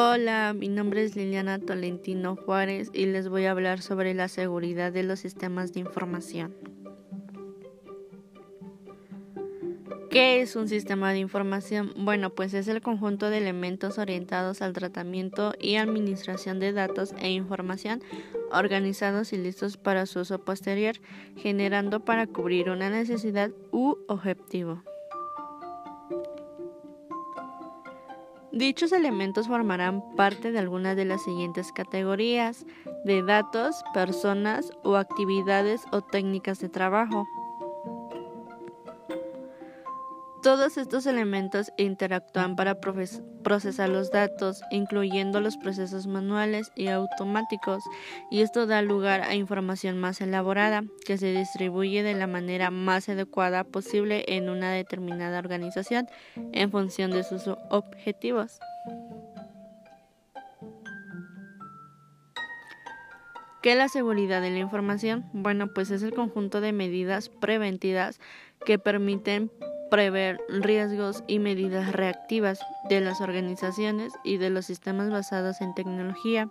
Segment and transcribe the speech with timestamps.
[0.00, 4.92] Hola, mi nombre es Liliana Tolentino Juárez y les voy a hablar sobre la seguridad
[4.92, 6.54] de los sistemas de información.
[10.08, 11.94] ¿Qué es un sistema de información?
[11.96, 17.32] Bueno, pues es el conjunto de elementos orientados al tratamiento y administración de datos e
[17.32, 18.00] información
[18.52, 20.94] organizados y listos para su uso posterior,
[21.34, 24.80] generando para cubrir una necesidad u objetivo.
[28.52, 32.64] Dichos elementos formarán parte de algunas de las siguientes categorías
[33.04, 37.26] de datos, personas o actividades o técnicas de trabajo.
[40.42, 47.82] Todos estos elementos interactúan para procesar los datos, incluyendo los procesos manuales y automáticos,
[48.30, 53.08] y esto da lugar a información más elaborada, que se distribuye de la manera más
[53.08, 56.06] adecuada posible en una determinada organización
[56.52, 58.60] en función de sus objetivos.
[63.60, 65.28] ¿Qué es la seguridad de la información?
[65.32, 68.20] Bueno, pues es el conjunto de medidas preventivas
[68.64, 69.50] que permiten
[69.90, 76.48] prever riesgos y medidas reactivas de las organizaciones y de los sistemas basados en tecnología,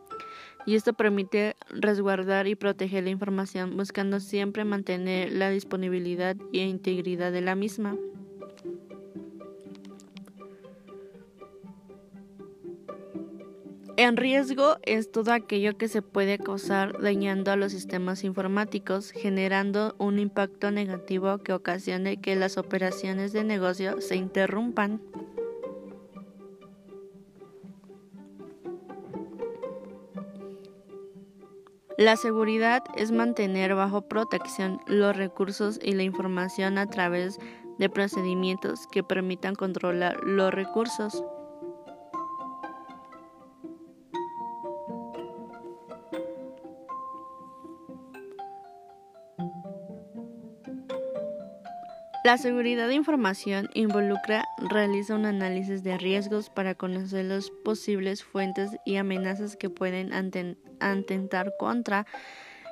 [0.65, 7.31] y esto permite resguardar y proteger la información buscando siempre mantener la disponibilidad e integridad
[7.31, 7.95] de la misma.
[13.99, 19.95] En riesgo es todo aquello que se puede causar dañando a los sistemas informáticos, generando
[19.97, 25.01] un impacto negativo que ocasione que las operaciones de negocio se interrumpan.
[31.97, 37.39] La seguridad es mantener bajo protección los recursos y la información a través
[37.79, 41.23] de procedimientos que permitan controlar los recursos.
[52.27, 58.71] La seguridad de información involucra realiza un análisis de riesgos para conocer las posibles fuentes
[58.85, 60.11] y amenazas que pueden
[60.81, 62.05] atentar contra.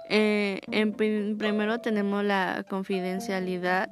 [0.10, 0.92] Eh, en
[1.38, 3.90] primero tenemos la confidencialidad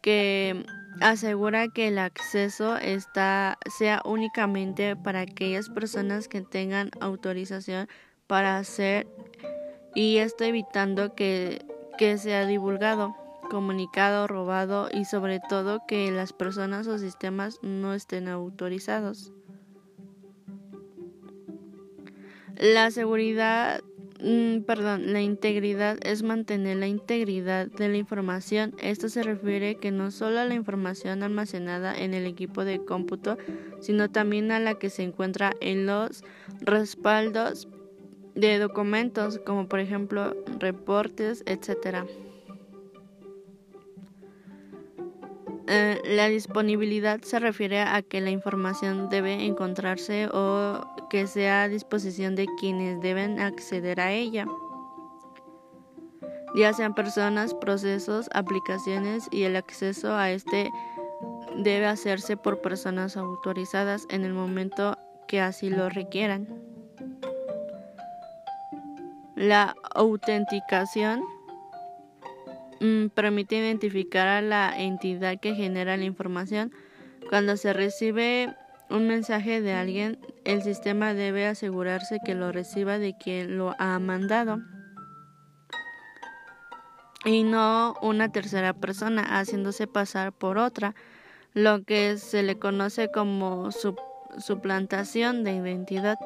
[0.00, 0.66] que
[1.00, 7.86] asegura que el acceso está, sea únicamente para aquellas personas que tengan autorización
[8.26, 9.06] para hacer
[9.94, 11.64] y esto evitando que,
[11.96, 13.14] que sea divulgado
[13.48, 19.32] comunicado, robado y sobre todo que las personas o sistemas no estén autorizados.
[22.58, 23.82] La seguridad,
[24.22, 28.74] mm, perdón, la integridad es mantener la integridad de la información.
[28.82, 33.36] Esto se refiere que no solo a la información almacenada en el equipo de cómputo,
[33.80, 36.24] sino también a la que se encuentra en los
[36.60, 37.68] respaldos
[38.34, 42.06] de documentos, como por ejemplo reportes, etcétera.
[45.68, 51.68] Eh, la disponibilidad se refiere a que la información debe encontrarse o que sea a
[51.68, 54.46] disposición de quienes deben acceder a ella,
[56.56, 60.70] ya sean personas, procesos, aplicaciones y el acceso a este
[61.58, 64.96] debe hacerse por personas autorizadas en el momento
[65.28, 66.48] que así lo requieran.
[69.34, 71.22] La autenticación
[73.14, 76.72] permite identificar a la entidad que genera la información.
[77.28, 78.54] Cuando se recibe
[78.90, 83.98] un mensaje de alguien, el sistema debe asegurarse que lo reciba de quien lo ha
[83.98, 84.60] mandado
[87.26, 90.94] y no una tercera persona haciéndose pasar por otra,
[91.54, 93.70] lo que se le conoce como
[94.38, 96.18] suplantación de identidad.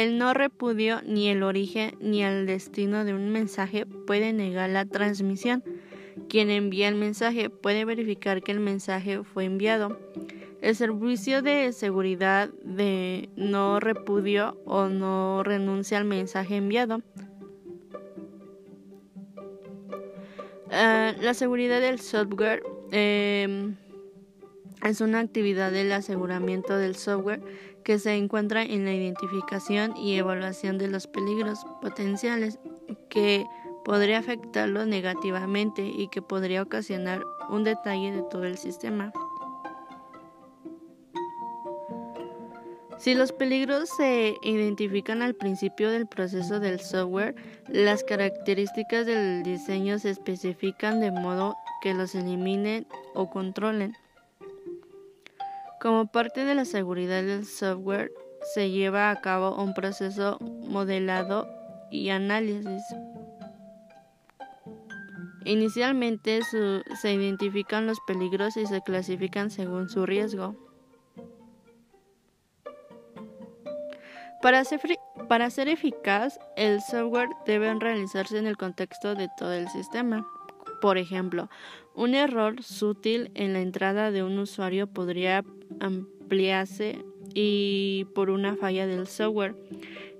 [0.00, 4.86] El no repudio ni el origen ni el destino de un mensaje puede negar la
[4.86, 5.62] transmisión.
[6.26, 9.98] Quien envía el mensaje puede verificar que el mensaje fue enviado.
[10.62, 17.02] El servicio de seguridad de no repudio o no renuncia al mensaje enviado.
[20.70, 23.76] Eh, la seguridad del software em,
[24.82, 27.42] es una actividad del aseguramiento del software
[27.84, 32.58] que se encuentra en la identificación y evaluación de los peligros potenciales
[33.08, 33.46] que
[33.84, 39.12] podría afectarlo negativamente y que podría ocasionar un detalle de todo el sistema.
[42.98, 47.34] Si los peligros se identifican al principio del proceso del software,
[47.66, 53.96] las características del diseño se especifican de modo que los eliminen o controlen.
[55.80, 58.12] Como parte de la seguridad del software,
[58.54, 61.48] se lleva a cabo un proceso modelado
[61.90, 62.82] y análisis.
[65.46, 70.54] Inicialmente se identifican los peligros y se clasifican según su riesgo.
[74.42, 74.64] Para
[75.50, 80.26] ser, eficaz, el software debe realizarse en el contexto de todo el sistema.
[80.80, 81.50] Por ejemplo,
[81.94, 85.44] un error sutil en la entrada de un usuario podría
[85.80, 87.04] ampliarse
[87.34, 89.54] y por una falla del software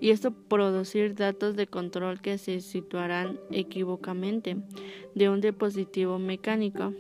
[0.01, 4.57] y esto producir datos de control que se situarán equivocamente
[5.15, 6.95] de un dispositivo mecánico.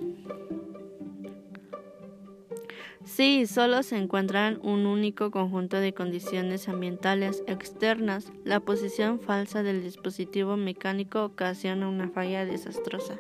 [3.05, 9.83] Si solo se encuentran un único conjunto de condiciones ambientales externas, la posición falsa del
[9.83, 13.19] dispositivo mecánico ocasiona una falla desastrosa.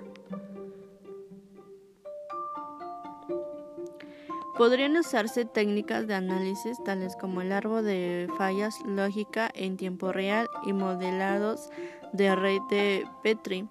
[4.60, 10.48] Podrían usarse técnicas de análisis tales como el árbol de fallas lógica en tiempo real
[10.66, 11.70] y modelados
[12.12, 13.66] de red de Petri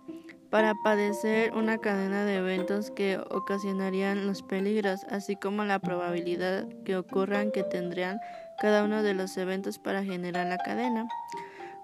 [0.50, 6.98] para padecer una cadena de eventos que ocasionarían los peligros, así como la probabilidad que
[6.98, 8.20] ocurran que tendrían
[8.60, 11.08] cada uno de los eventos para generar la cadena.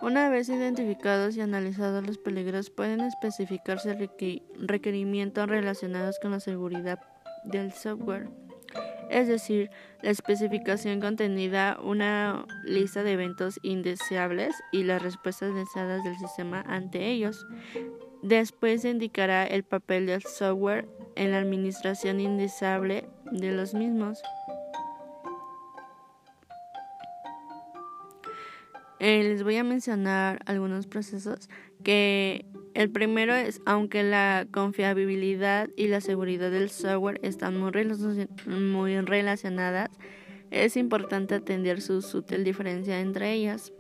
[0.02, 4.10] Una vez identificados y analizados los peligros, pueden especificarse
[4.58, 7.00] requerimientos relacionados con la seguridad
[7.44, 8.45] del software
[9.10, 9.70] es decir,
[10.02, 17.08] la especificación contenida una lista de eventos indeseables y las respuestas deseadas del sistema ante
[17.08, 17.46] ellos.
[18.22, 24.22] Después se indicará el papel del software en la administración indeseable de los mismos.
[29.00, 31.50] Eh, les voy a mencionar algunos procesos
[31.84, 37.72] que el primero es, aunque la confiabilidad y la seguridad del software están muy,
[39.00, 39.90] relacionadas,
[40.52, 43.72] es importante atender su sutil diferencia entre ellas.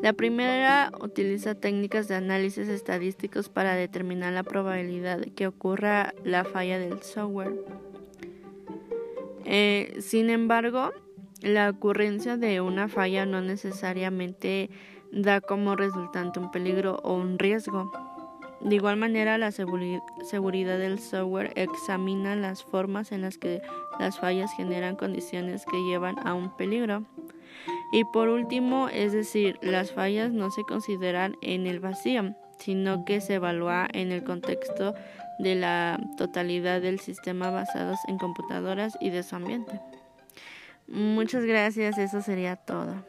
[0.00, 6.44] La primera utiliza técnicas de análisis estadísticos para determinar la probabilidad de que ocurra la
[6.44, 7.54] falla del software.
[9.44, 10.92] Eh, sin embargo,
[11.42, 14.70] la ocurrencia de una falla no necesariamente
[15.14, 17.90] da como resultante un peligro o un riesgo.
[18.60, 23.60] De igual manera, la seguridad del software examina las formas en las que
[24.00, 27.04] las fallas generan condiciones que llevan a un peligro.
[27.92, 33.20] Y por último, es decir, las fallas no se consideran en el vacío, sino que
[33.20, 34.94] se evalúa en el contexto
[35.38, 39.80] de la totalidad del sistema basados en computadoras y de su ambiente.
[40.86, 43.04] Muchas gracias, eso sería todo.